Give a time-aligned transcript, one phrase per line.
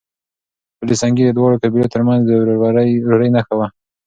[0.77, 2.31] پل سنګي د دواړو قبيلو ترمنځ د
[3.09, 3.67] ورورۍ نښه وه.